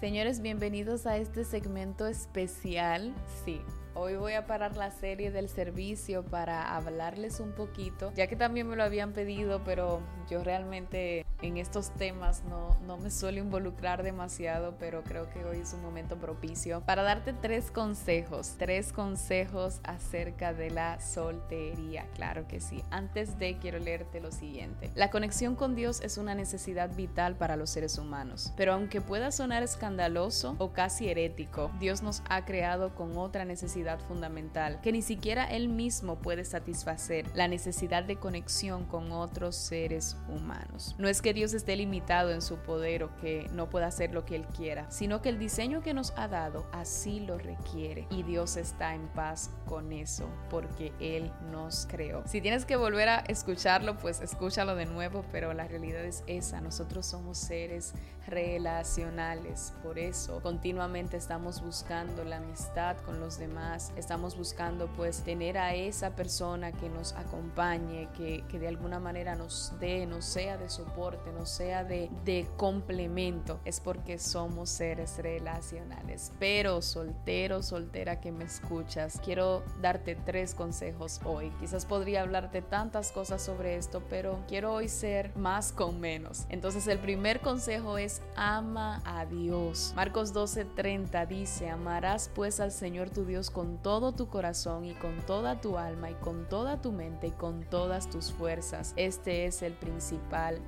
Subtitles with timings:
[0.00, 3.14] Señores, bienvenidos a este segmento especial.
[3.44, 3.62] Sí,
[3.98, 8.68] Hoy voy a parar la serie del servicio para hablarles un poquito, ya que también
[8.68, 14.02] me lo habían pedido, pero yo realmente en estos temas no, no me suelo involucrar
[14.02, 19.80] demasiado, pero creo que hoy es un momento propicio para darte tres consejos, tres consejos
[19.84, 22.82] acerca de la soltería, claro que sí.
[22.90, 24.90] Antes de quiero leerte lo siguiente.
[24.94, 29.30] La conexión con Dios es una necesidad vital para los seres humanos, pero aunque pueda
[29.30, 35.02] sonar escandaloso o casi herético, Dios nos ha creado con otra necesidad fundamental que ni
[35.02, 40.94] siquiera Él mismo puede satisfacer, la necesidad de conexión con otros seres humanos.
[40.98, 44.24] No es que Dios esté limitado en su poder o que no pueda hacer lo
[44.24, 48.06] que Él quiera, sino que el diseño que nos ha dado así lo requiere.
[48.08, 52.22] Y Dios está en paz con eso porque Él nos creó.
[52.26, 56.62] Si tienes que volver a escucharlo, pues escúchalo de nuevo, pero la realidad es esa,
[56.62, 57.92] nosotros somos seres
[58.26, 65.58] relacionales, por eso continuamente estamos buscando la amistad con los demás, estamos buscando pues tener
[65.58, 70.56] a esa persona que nos acompañe, que, que de alguna manera nos dé, nos sea
[70.56, 76.32] de soporte, no sea de, de complemento, es porque somos seres relacionales.
[76.38, 81.50] Pero soltero, soltera que me escuchas, quiero darte tres consejos hoy.
[81.60, 86.46] Quizás podría hablarte tantas cosas sobre esto, pero quiero hoy ser más con menos.
[86.48, 89.92] Entonces el primer consejo es ama a Dios.
[89.96, 95.24] Marcos 12:30 dice, amarás pues al Señor tu Dios con todo tu corazón y con
[95.26, 98.92] toda tu alma y con toda tu mente y con todas tus fuerzas.
[98.96, 100.60] Este es el principal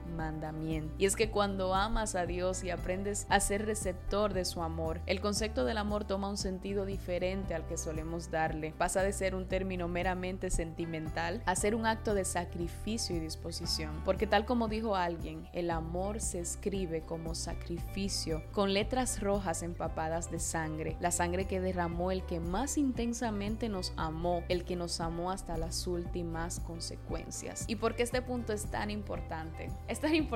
[0.99, 5.01] Y es que cuando amas a Dios y aprendes a ser receptor de su amor,
[5.07, 8.73] el concepto del amor toma un sentido diferente al que solemos darle.
[8.77, 14.03] Pasa de ser un término meramente sentimental a ser un acto de sacrificio y disposición.
[14.05, 20.31] Porque tal como dijo alguien, el amor se escribe como sacrificio, con letras rojas empapadas
[20.31, 25.01] de sangre, la sangre que derramó el que más intensamente nos amó, el que nos
[25.01, 27.65] amó hasta las últimas consecuencias.
[27.67, 29.71] ¿Y por qué este punto es tan importante?
[29.89, 30.28] Es tan importante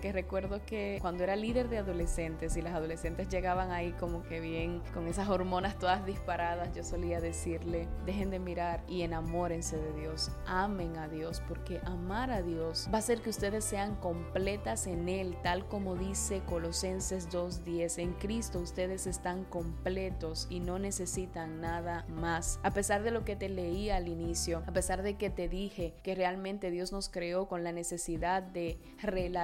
[0.00, 4.40] que recuerdo que cuando era líder de adolescentes y las adolescentes llegaban ahí como que
[4.40, 9.92] bien con esas hormonas todas disparadas, yo solía decirle, dejen de mirar y enamórense de
[10.00, 14.86] Dios, amen a Dios, porque amar a Dios va a hacer que ustedes sean completas
[14.86, 21.60] en Él, tal como dice Colosenses 2.10, en Cristo ustedes están completos y no necesitan
[21.60, 22.60] nada más.
[22.62, 25.94] A pesar de lo que te leí al inicio, a pesar de que te dije
[26.02, 29.39] que realmente Dios nos creó con la necesidad de relacionarnos,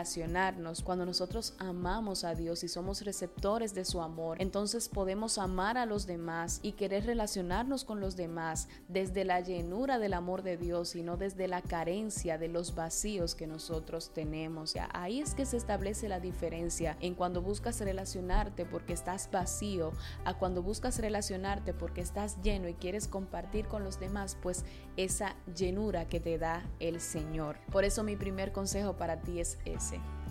[0.84, 5.86] cuando nosotros amamos a Dios y somos receptores de su amor, entonces podemos amar a
[5.86, 10.94] los demás y querer relacionarnos con los demás desde la llenura del amor de Dios
[10.96, 14.74] y no desde la carencia de los vacíos que nosotros tenemos.
[14.92, 19.92] Ahí es que se establece la diferencia en cuando buscas relacionarte porque estás vacío,
[20.24, 24.64] a cuando buscas relacionarte porque estás lleno y quieres compartir con los demás, pues
[24.96, 27.58] esa llenura que te da el Señor.
[27.72, 29.58] Por eso mi primer consejo para ti es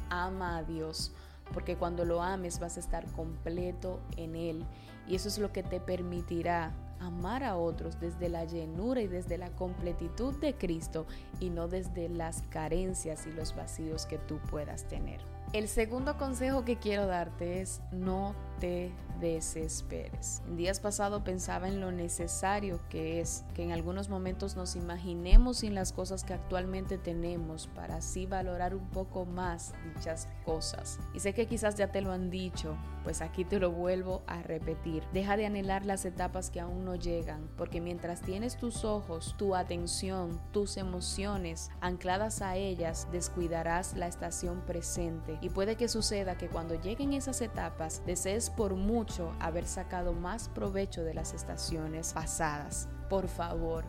[0.09, 1.11] ama a Dios
[1.53, 4.65] porque cuando lo ames vas a estar completo en Él
[5.07, 9.37] y eso es lo que te permitirá amar a otros desde la llenura y desde
[9.37, 11.05] la completitud de Cristo
[11.39, 15.19] y no desde las carencias y los vacíos que tú puedas tener.
[15.53, 20.41] El segundo consejo que quiero darte es no te desesperes.
[20.47, 25.59] En días pasados pensaba en lo necesario que es que en algunos momentos nos imaginemos
[25.59, 30.99] sin las cosas que actualmente tenemos para así valorar un poco más dichas cosas.
[31.13, 34.41] Y sé que quizás ya te lo han dicho, pues aquí te lo vuelvo a
[34.41, 35.03] repetir.
[35.13, 39.55] Deja de anhelar las etapas que aún no llegan, porque mientras tienes tus ojos, tu
[39.55, 45.37] atención, tus emociones ancladas a ellas, descuidarás la estación presente.
[45.41, 50.49] Y puede que suceda que cuando lleguen esas etapas, desees por mucho haber sacado más
[50.49, 52.87] provecho de las estaciones pasadas.
[53.09, 53.85] Por favor,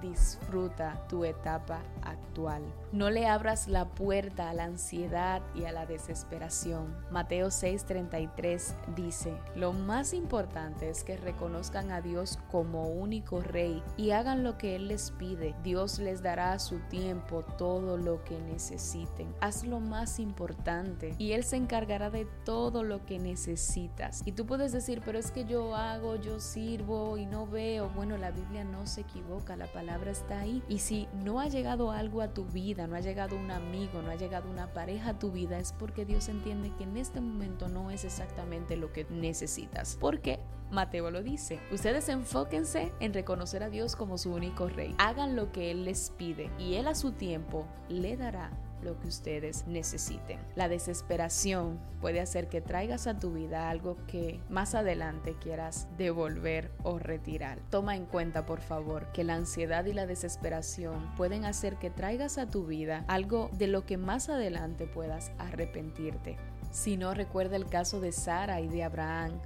[0.00, 2.62] disfruta tu etapa actual.
[2.92, 6.96] No le abras la puerta a la ansiedad y a la desesperación.
[7.10, 14.12] Mateo 6:33 dice, lo más importante es que reconozcan a Dios como único rey y
[14.12, 15.54] hagan lo que Él les pide.
[15.62, 19.34] Dios les dará a su tiempo todo lo que necesiten.
[19.40, 24.22] Haz lo más importante y Él se encargará de todo lo que necesitas.
[24.24, 27.90] Y tú puedes decir, pero es que yo hago, yo sirvo y no veo.
[27.90, 30.60] Bueno, la Biblia no se equivoca, la palabra está ahí.
[30.68, 34.10] Y si no ha llegado algo a tu vida, no ha llegado un amigo, no
[34.10, 37.68] ha llegado una pareja a tu vida, es porque Dios entiende que en este momento
[37.68, 39.96] no es exactamente lo que necesitas.
[40.00, 40.40] Porque
[40.72, 41.60] Mateo lo dice.
[41.70, 44.96] Ustedes enfóquense en reconocer a Dios como su único rey.
[44.98, 48.50] Hagan lo que Él les pide y Él a su tiempo le dará
[48.82, 50.38] lo que ustedes necesiten.
[50.54, 56.70] La desesperación puede hacer que traigas a tu vida algo que más adelante quieras devolver
[56.82, 57.58] o retirar.
[57.70, 62.38] Toma en cuenta, por favor, que la ansiedad y la desesperación pueden hacer que traigas
[62.38, 66.36] a tu vida algo de lo que más adelante puedas arrepentirte.
[66.70, 69.40] Si no recuerda el caso de Sara y de Abraham,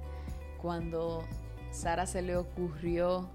[0.61, 1.23] cuando
[1.71, 3.29] Sara se le ocurrió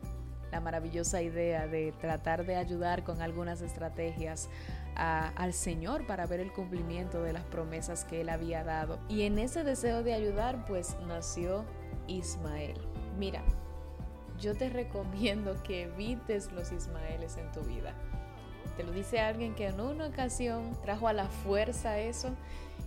[0.50, 4.48] la maravillosa idea de tratar de ayudar con algunas estrategias
[4.98, 8.98] al Señor para ver el cumplimiento de las promesas que Él había dado.
[9.08, 11.64] Y en ese deseo de ayudar, pues nació
[12.08, 12.80] Ismael.
[13.16, 13.42] Mira,
[14.40, 17.94] yo te recomiendo que evites los Ismaeles en tu vida.
[18.76, 22.30] Te lo dice alguien que en una ocasión trajo a la fuerza eso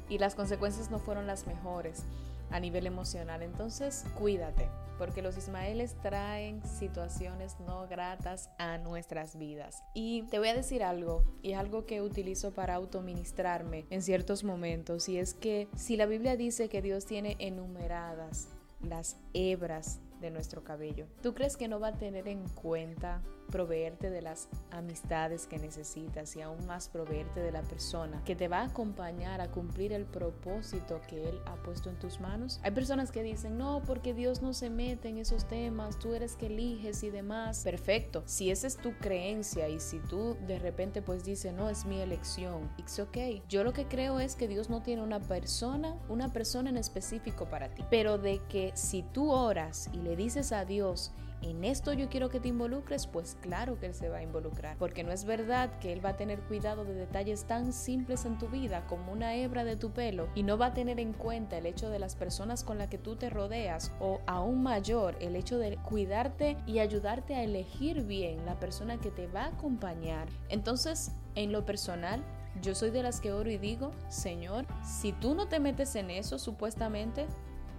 [0.10, 2.06] y las consecuencias no fueron las mejores
[2.52, 3.42] a nivel emocional.
[3.44, 9.84] Entonces, cuídate, porque los Ismaeles traen situaciones no gratas a nuestras vidas.
[9.94, 14.44] Y te voy a decir algo, y es algo que utilizo para autoministrarme en ciertos
[14.44, 18.48] momentos, y es que si la Biblia dice que Dios tiene enumeradas
[18.82, 21.08] las hebras de nuestro cabello.
[21.22, 23.22] ¿Tú crees que no va a tener en cuenta
[23.52, 28.48] proveerte de las amistades que necesitas y aún más proveerte de la persona que te
[28.48, 32.60] va a acompañar a cumplir el propósito que Él ha puesto en tus manos?
[32.64, 36.36] Hay personas que dicen, no, porque Dios no se mete en esos temas, tú eres
[36.36, 37.64] que eliges y demás.
[37.64, 41.86] Perfecto, si esa es tu creencia y si tú de repente pues dices, no, es
[41.86, 43.44] mi elección, it's okay.
[43.50, 47.46] Yo lo que creo es que Dios no tiene una persona, una persona en específico
[47.46, 51.94] para ti, pero de que si tú oras y le dices a Dios, en esto
[51.94, 55.12] yo quiero que te involucres, pues claro que Él se va a involucrar, porque no
[55.12, 58.86] es verdad que Él va a tener cuidado de detalles tan simples en tu vida
[58.88, 61.90] como una hebra de tu pelo y no va a tener en cuenta el hecho
[61.90, 65.78] de las personas con las que tú te rodeas o aún mayor el hecho de
[65.78, 70.28] cuidarte y ayudarte a elegir bien la persona que te va a acompañar.
[70.50, 72.24] Entonces, en lo personal,
[72.62, 76.12] yo soy de las que oro y digo, Señor, si tú no te metes en
[76.12, 77.28] eso supuestamente,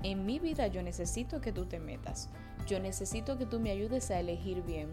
[0.02, 2.28] en mi vida yo necesito que tú te metas.
[2.66, 4.88] Yo necesito que tú me ayudes a elegir bien,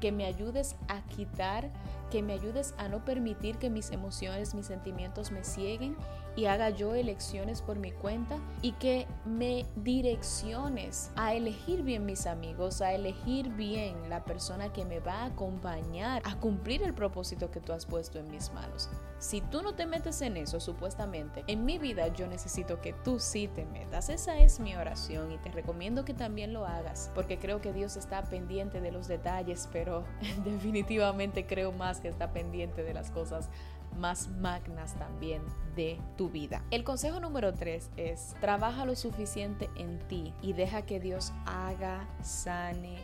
[0.00, 1.70] que me ayudes a quitar,
[2.12, 5.96] que me ayudes a no permitir que mis emociones, mis sentimientos me cieguen
[6.36, 12.26] y haga yo elecciones por mi cuenta y que me direcciones a elegir bien mis
[12.26, 17.50] amigos, a elegir bien la persona que me va a acompañar a cumplir el propósito
[17.50, 18.90] que tú has puesto en mis manos.
[19.18, 23.20] Si tú no te metes en eso, supuestamente, en mi vida yo necesito que tú
[23.20, 24.08] sí te metas.
[24.08, 27.96] Esa es mi oración y te recomiendo que también lo hagas, porque creo que Dios
[27.96, 30.04] está pendiente de los detalles, pero
[30.44, 33.48] definitivamente creo más que está pendiente de las cosas
[33.98, 35.42] más magnas también
[35.76, 36.62] de tu vida.
[36.70, 42.06] El consejo número 3 es trabaja lo suficiente en ti y deja que Dios haga,
[42.22, 42.96] sane,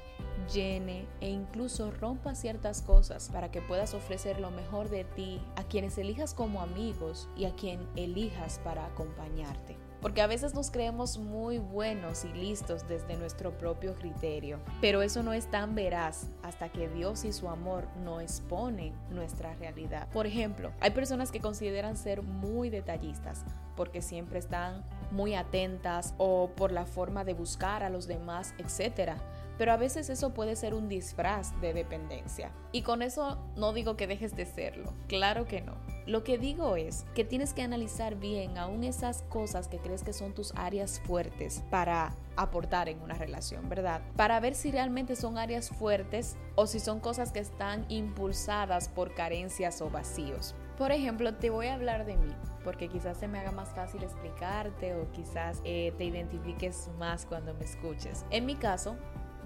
[0.53, 5.65] llene e incluso rompa ciertas cosas para que puedas ofrecer lo mejor de ti a
[5.65, 11.19] quienes elijas como amigos y a quien elijas para acompañarte porque a veces nos creemos
[11.19, 16.69] muy buenos y listos desde nuestro propio criterio, pero eso no es tan veraz hasta
[16.69, 20.09] que Dios y su amor no exponen nuestra realidad.
[20.12, 23.45] Por ejemplo, hay personas que consideran ser muy detallistas
[23.77, 29.12] porque siempre están muy atentas o por la forma de buscar a los demás, etc
[29.58, 32.52] pero a veces eso puede ser un disfraz de dependencia.
[32.72, 35.75] Y con eso no digo que dejes de serlo, claro que no.
[36.06, 40.14] Lo que digo es que tienes que analizar bien aún esas cosas que crees que
[40.14, 44.00] son tus áreas fuertes para aportar en una relación, ¿verdad?
[44.17, 49.15] Para ver si realmente son áreas fuertes o si son cosas que están impulsadas por
[49.15, 50.55] carencias o vacíos.
[50.79, 54.03] Por ejemplo, te voy a hablar de mí, porque quizás se me haga más fácil
[54.03, 58.24] explicarte o quizás eh, te identifiques más cuando me escuches.
[58.31, 58.96] En mi caso,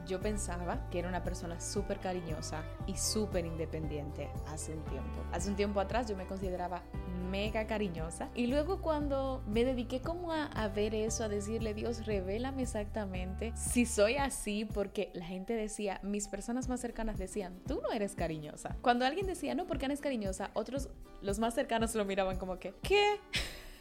[0.06, 5.20] yo pensaba que era una persona súper cariñosa y súper independiente hace un tiempo.
[5.32, 6.82] Hace un tiempo atrás yo me consideraba
[7.30, 12.04] mega cariñosa y luego cuando me dediqué como a, a, ver eso, a decirle Dios,
[12.04, 17.80] revélame exactamente si soy así, porque la gente decía, mis personas más cercanas decían, tú
[17.82, 18.76] no eres cariñosa.
[18.82, 20.88] Cuando alguien decía, no, porque no es cariñosa, otros,
[21.22, 23.16] los más cercanos lo miraban como que, ¿qué?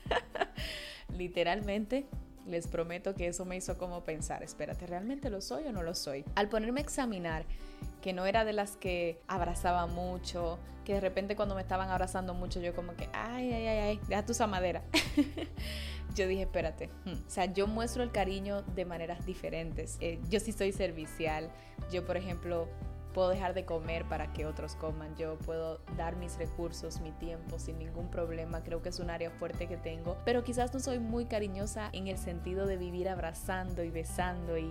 [1.18, 2.06] Literalmente
[2.46, 5.96] les prometo que eso me hizo como pensar, espérate, ¿realmente lo soy o no lo
[5.96, 6.26] soy?
[6.36, 7.46] Al ponerme a examinar
[8.02, 12.34] que no era de las que abrazaba mucho, que de repente cuando me estaban abrazando
[12.34, 14.84] mucho yo como que, ay, ay, ay, ay, deja tu madera.
[16.16, 17.28] yo dije, espérate, hmm".
[17.28, 19.98] o sea, yo muestro el cariño de maneras diferentes.
[20.02, 21.50] Eh, yo sí soy servicial.
[21.92, 22.68] Yo, por ejemplo,
[23.14, 27.60] puedo dejar de comer para que otros coman, yo puedo dar mis recursos, mi tiempo
[27.60, 31.00] sin ningún problema, creo que es un área fuerte que tengo, pero quizás no soy
[31.00, 34.70] muy cariñosa en el sentido de vivir abrazando y besando y,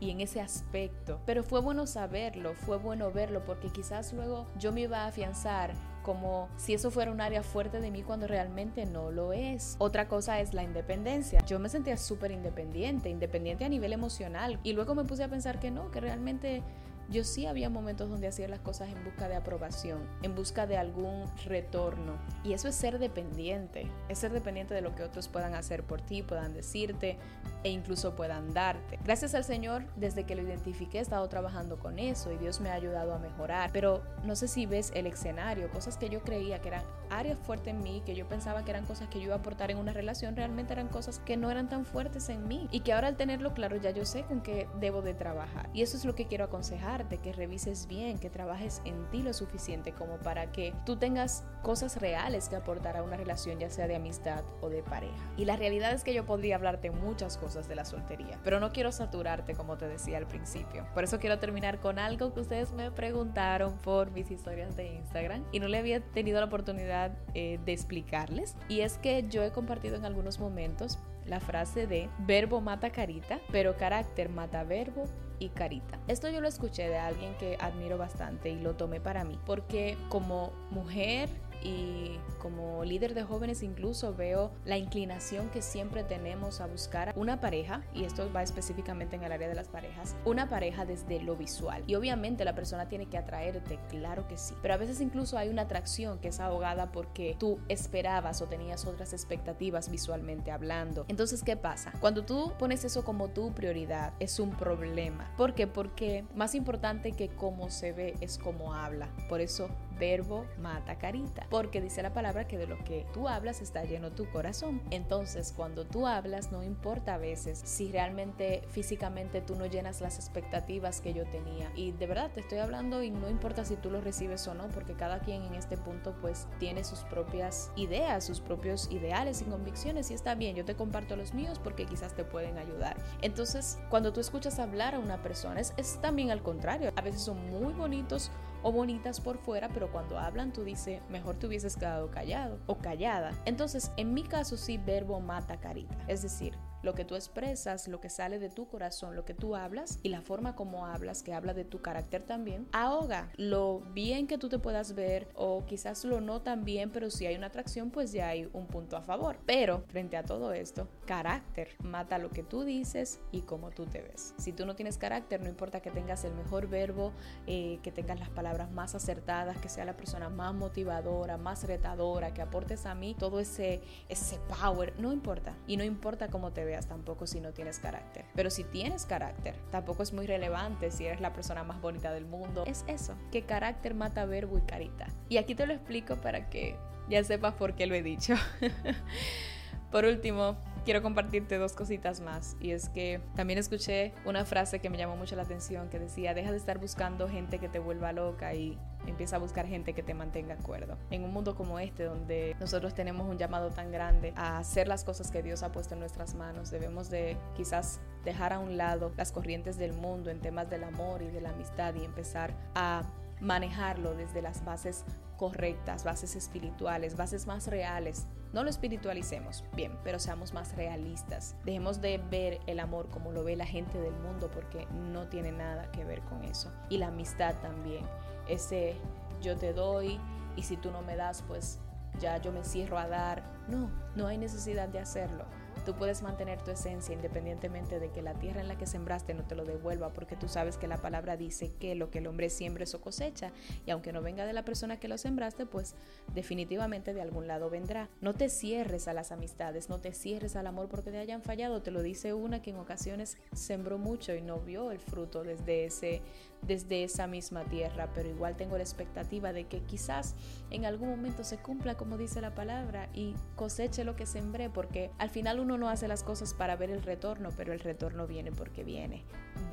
[0.00, 1.20] y en ese aspecto.
[1.26, 5.72] Pero fue bueno saberlo, fue bueno verlo porque quizás luego yo me iba a afianzar
[6.02, 9.76] como si eso fuera un área fuerte de mí cuando realmente no lo es.
[9.78, 11.40] Otra cosa es la independencia.
[11.46, 15.60] Yo me sentía súper independiente, independiente a nivel emocional y luego me puse a pensar
[15.60, 16.62] que no, que realmente
[17.12, 20.78] yo sí había momentos donde hacía las cosas en busca de aprobación, en busca de
[20.78, 22.16] algún retorno.
[22.42, 26.00] Y eso es ser dependiente, es ser dependiente de lo que otros puedan hacer por
[26.00, 27.18] ti, puedan decirte
[27.62, 28.98] e incluso puedan darte.
[29.04, 32.70] Gracias al Señor, desde que lo identifiqué, he estado trabajando con eso y Dios me
[32.70, 33.70] ha ayudado a mejorar.
[33.72, 37.74] Pero no sé si ves el escenario, cosas que yo creía que eran áreas fuertes
[37.74, 39.92] en mí, que yo pensaba que eran cosas que yo iba a aportar en una
[39.92, 42.68] relación, realmente eran cosas que no eran tan fuertes en mí.
[42.72, 45.68] Y que ahora al tenerlo claro ya yo sé con qué debo de trabajar.
[45.74, 49.32] Y eso es lo que quiero aconsejar que revises bien, que trabajes en ti lo
[49.32, 53.86] suficiente como para que tú tengas cosas reales que aportar a una relación, ya sea
[53.86, 55.14] de amistad o de pareja.
[55.36, 58.72] Y la realidad es que yo podría hablarte muchas cosas de la soltería, pero no
[58.72, 60.86] quiero saturarte como te decía al principio.
[60.94, 65.44] Por eso quiero terminar con algo que ustedes me preguntaron por mis historias de Instagram
[65.52, 68.56] y no le había tenido la oportunidad eh, de explicarles.
[68.68, 73.40] Y es que yo he compartido en algunos momentos la frase de verbo mata carita,
[73.50, 75.04] pero carácter mata verbo
[75.50, 75.98] carita.
[76.08, 79.96] Esto yo lo escuché de alguien que admiro bastante y lo tomé para mí, porque
[80.08, 81.28] como mujer
[81.62, 87.40] y como líder de jóvenes incluso veo la inclinación que siempre tenemos a buscar una
[87.40, 91.36] pareja, y esto va específicamente en el área de las parejas, una pareja desde lo
[91.36, 91.82] visual.
[91.86, 95.48] Y obviamente la persona tiene que atraerte, claro que sí, pero a veces incluso hay
[95.48, 101.04] una atracción que es ahogada porque tú esperabas o tenías otras expectativas visualmente hablando.
[101.08, 101.92] Entonces, ¿qué pasa?
[102.00, 105.30] Cuando tú pones eso como tu prioridad, es un problema.
[105.36, 105.66] ¿Por qué?
[105.66, 109.08] Porque más importante que cómo se ve es cómo habla.
[109.28, 109.68] Por eso
[110.02, 114.10] verbo mata carita, porque dice la palabra que de lo que tú hablas está lleno
[114.10, 114.82] tu corazón.
[114.90, 120.16] Entonces, cuando tú hablas, no importa a veces si realmente físicamente tú no llenas las
[120.16, 121.70] expectativas que yo tenía.
[121.76, 124.66] Y de verdad te estoy hablando y no importa si tú lo recibes o no,
[124.70, 129.44] porque cada quien en este punto pues tiene sus propias ideas, sus propios ideales y
[129.44, 132.96] convicciones y está bien, yo te comparto los míos porque quizás te pueden ayudar.
[133.20, 136.90] Entonces, cuando tú escuchas hablar a una persona, es, es también al contrario.
[136.96, 138.32] A veces son muy bonitos
[138.62, 142.78] o bonitas por fuera, pero cuando hablan tú dices, mejor te hubieses quedado callado o
[142.78, 143.32] callada.
[143.44, 145.96] Entonces, en mi caso sí, verbo mata carita.
[146.08, 149.56] Es decir, lo que tú expresas, lo que sale de tu corazón, lo que tú
[149.56, 154.26] hablas y la forma como hablas, que habla de tu carácter también, ahoga lo bien
[154.26, 157.46] que tú te puedas ver o quizás lo no tan bien, pero si hay una
[157.46, 159.38] atracción, pues ya hay un punto a favor.
[159.46, 164.02] Pero frente a todo esto, carácter mata lo que tú dices y cómo tú te
[164.02, 164.34] ves.
[164.38, 167.12] Si tú no tienes carácter, no importa que tengas el mejor verbo,
[167.46, 172.34] eh, que tengas las palabras más acertadas, que sea la persona más motivadora, más retadora,
[172.34, 175.56] que aportes a mí todo ese, ese power, no importa.
[175.66, 178.24] Y no importa cómo te ves tampoco si no tienes carácter.
[178.34, 182.26] Pero si tienes carácter, tampoco es muy relevante si eres la persona más bonita del
[182.26, 182.64] mundo.
[182.66, 185.08] Es eso, que carácter mata verbo y carita.
[185.28, 186.76] Y aquí te lo explico para que
[187.08, 188.34] ya sepas por qué lo he dicho.
[189.90, 192.56] por último, quiero compartirte dos cositas más.
[192.60, 196.34] Y es que también escuché una frase que me llamó mucho la atención que decía,
[196.34, 200.02] deja de estar buscando gente que te vuelva loca y empieza a buscar gente que
[200.02, 200.96] te mantenga acuerdo.
[201.10, 205.04] En un mundo como este, donde nosotros tenemos un llamado tan grande a hacer las
[205.04, 209.12] cosas que Dios ha puesto en nuestras manos, debemos de quizás dejar a un lado
[209.16, 213.02] las corrientes del mundo en temas del amor y de la amistad y empezar a
[213.40, 215.04] manejarlo desde las bases
[215.42, 218.28] correctas, bases espirituales, bases más reales.
[218.52, 221.56] No lo espiritualicemos, bien, pero seamos más realistas.
[221.64, 225.50] Dejemos de ver el amor como lo ve la gente del mundo porque no tiene
[225.50, 226.70] nada que ver con eso.
[226.90, 228.04] Y la amistad también
[228.48, 228.94] ese
[229.42, 230.20] yo te doy
[230.54, 231.80] y si tú no me das, pues
[232.20, 233.42] ya yo me cierro a dar.
[233.66, 235.44] No, no hay necesidad de hacerlo.
[235.84, 239.44] Tú puedes mantener tu esencia independientemente de que la tierra en la que sembraste no
[239.44, 242.50] te lo devuelva, porque tú sabes que la palabra dice que lo que el hombre
[242.50, 243.50] siembra eso cosecha,
[243.84, 245.96] y aunque no venga de la persona que lo sembraste, pues
[246.34, 248.08] definitivamente de algún lado vendrá.
[248.20, 251.82] No te cierres a las amistades, no te cierres al amor porque te hayan fallado,
[251.82, 255.86] te lo dice una que en ocasiones sembró mucho y no vio el fruto desde
[255.86, 256.22] ese
[256.62, 260.34] desde esa misma tierra, pero igual tengo la expectativa de que quizás
[260.70, 265.10] en algún momento se cumpla como dice la palabra y coseche lo que sembré, porque
[265.18, 268.52] al final uno no hace las cosas para ver el retorno, pero el retorno viene
[268.52, 269.24] porque viene.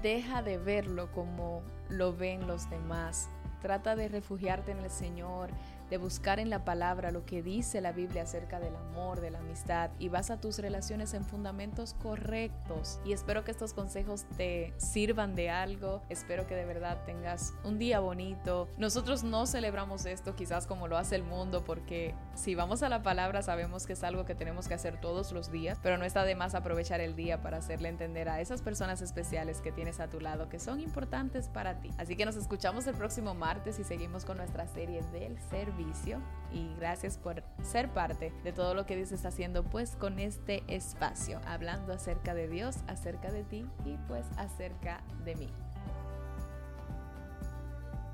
[0.01, 3.29] Deja de verlo como lo ven los demás.
[3.61, 5.49] Trata de refugiarte en el Señor,
[5.89, 9.39] de buscar en la palabra lo que dice la Biblia acerca del amor, de la
[9.39, 12.99] amistad y basa tus relaciones en fundamentos correctos.
[13.03, 16.03] Y espero que estos consejos te sirvan de algo.
[16.09, 18.69] Espero que de verdad tengas un día bonito.
[18.77, 23.01] Nosotros no celebramos esto quizás como lo hace el mundo porque si vamos a la
[23.01, 26.23] palabra sabemos que es algo que tenemos que hacer todos los días, pero no está
[26.23, 30.09] de más aprovechar el día para hacerle entender a esas personas especiales que tienes a
[30.09, 31.89] tu lado que son importantes para ti.
[31.97, 35.78] Así que nos escuchamos el próximo martes y seguimos con nuestra serie del servicio
[36.51, 40.63] y gracias por ser parte de todo lo que Dios está haciendo pues con este
[40.67, 45.49] espacio, hablando acerca de Dios, acerca de ti y pues acerca de mí.